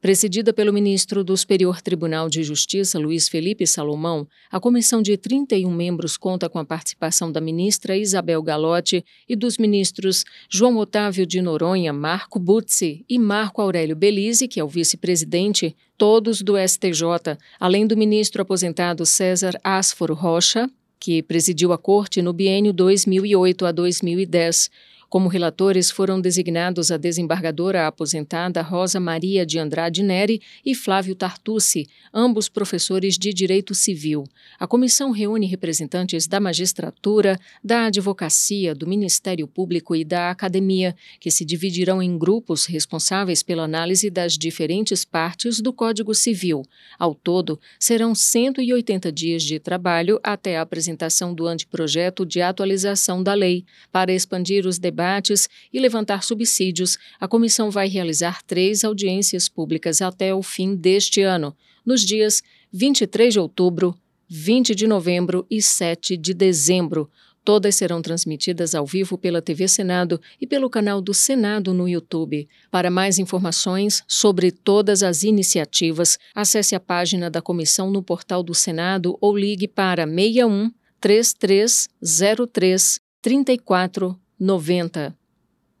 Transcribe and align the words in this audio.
Presidida 0.00 0.52
pelo 0.52 0.72
ministro 0.72 1.24
do 1.24 1.36
Superior 1.36 1.82
Tribunal 1.82 2.28
de 2.28 2.44
Justiça, 2.44 3.00
Luiz 3.00 3.28
Felipe 3.28 3.66
Salomão, 3.66 4.28
a 4.48 4.60
comissão 4.60 5.02
de 5.02 5.16
31 5.16 5.68
membros 5.74 6.16
conta 6.16 6.48
com 6.48 6.60
a 6.60 6.64
participação 6.64 7.32
da 7.32 7.40
ministra 7.40 7.96
Isabel 7.96 8.40
Galotti 8.40 9.04
e 9.28 9.34
dos 9.34 9.58
ministros 9.58 10.24
João 10.48 10.76
Otávio 10.76 11.26
de 11.26 11.42
Noronha, 11.42 11.92
Marco 11.92 12.38
Butzi 12.38 13.04
e 13.08 13.18
Marco 13.18 13.60
Aurélio 13.60 13.96
Belize, 13.96 14.46
que 14.46 14.60
é 14.60 14.64
o 14.64 14.68
vice-presidente, 14.68 15.74
todos 15.96 16.42
do 16.42 16.54
STJ, 16.56 17.36
além 17.58 17.84
do 17.84 17.96
ministro 17.96 18.40
aposentado 18.40 19.04
César 19.04 19.58
Asforo 19.64 20.14
Rocha, 20.14 20.70
que 21.00 21.24
presidiu 21.24 21.72
a 21.72 21.78
corte 21.78 22.22
no 22.22 22.32
biênio 22.32 22.72
2008 22.72 23.66
a 23.66 23.72
2010. 23.72 24.70
Como 25.10 25.26
relatores 25.30 25.90
foram 25.90 26.20
designados 26.20 26.90
a 26.90 26.98
desembargadora 26.98 27.86
aposentada 27.86 28.60
Rosa 28.60 29.00
Maria 29.00 29.46
de 29.46 29.58
Andrade 29.58 30.02
Neri 30.02 30.38
e 30.62 30.74
Flávio 30.74 31.14
Tartucci, 31.14 31.88
ambos 32.12 32.46
professores 32.46 33.16
de 33.16 33.32
Direito 33.32 33.74
Civil. 33.74 34.24
A 34.58 34.66
comissão 34.66 35.10
reúne 35.10 35.46
representantes 35.46 36.26
da 36.26 36.38
magistratura, 36.38 37.40
da 37.64 37.86
advocacia, 37.86 38.74
do 38.74 38.86
Ministério 38.86 39.48
Público 39.48 39.96
e 39.96 40.04
da 40.04 40.30
academia, 40.30 40.94
que 41.18 41.30
se 41.30 41.42
dividirão 41.42 42.02
em 42.02 42.18
grupos 42.18 42.66
responsáveis 42.66 43.42
pela 43.42 43.62
análise 43.62 44.10
das 44.10 44.34
diferentes 44.34 45.06
partes 45.06 45.58
do 45.58 45.72
Código 45.72 46.14
Civil. 46.14 46.60
Ao 46.98 47.14
todo, 47.14 47.58
serão 47.80 48.14
180 48.14 49.10
dias 49.10 49.42
de 49.42 49.58
trabalho 49.58 50.20
até 50.22 50.58
a 50.58 50.62
apresentação 50.62 51.32
do 51.32 51.46
anteprojeto 51.46 52.26
de 52.26 52.42
atualização 52.42 53.22
da 53.22 53.32
lei, 53.32 53.64
para 53.90 54.12
expandir 54.12 54.66
os 54.66 54.78
debates 54.78 54.97
debates 54.98 55.48
e 55.72 55.78
levantar 55.78 56.24
subsídios, 56.24 56.98
a 57.20 57.28
comissão 57.28 57.70
vai 57.70 57.88
realizar 57.88 58.42
três 58.42 58.82
audiências 58.82 59.48
públicas 59.48 60.02
até 60.02 60.34
o 60.34 60.42
fim 60.42 60.74
deste 60.74 61.22
ano, 61.22 61.56
nos 61.86 62.04
dias 62.04 62.42
23 62.72 63.34
de 63.34 63.38
outubro, 63.38 63.94
20 64.28 64.74
de 64.74 64.88
novembro 64.88 65.46
e 65.48 65.62
7 65.62 66.16
de 66.16 66.34
dezembro. 66.34 67.08
Todas 67.44 67.76
serão 67.76 68.02
transmitidas 68.02 68.74
ao 68.74 68.84
vivo 68.84 69.16
pela 69.16 69.40
TV 69.40 69.68
Senado 69.68 70.20
e 70.40 70.46
pelo 70.46 70.68
canal 70.68 71.00
do 71.00 71.14
Senado 71.14 71.72
no 71.72 71.88
YouTube. 71.88 72.48
Para 72.70 72.90
mais 72.90 73.18
informações 73.18 74.02
sobre 74.06 74.50
todas 74.50 75.04
as 75.04 75.22
iniciativas, 75.22 76.18
acesse 76.34 76.74
a 76.74 76.80
página 76.80 77.30
da 77.30 77.40
comissão 77.40 77.90
no 77.90 78.02
portal 78.02 78.42
do 78.42 78.52
Senado 78.52 79.16
ou 79.20 79.34
ligue 79.34 79.68
para 79.68 80.06
61 80.06 80.70
3303 81.00 83.00
34 83.22 84.27
90. 84.40 85.16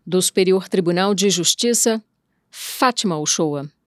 Do 0.04 0.20
Superior 0.20 0.68
Tribunal 0.68 1.14
de 1.14 1.30
Justiça, 1.30 2.02
Fátima 2.50 3.16
Uchoa. 3.16 3.70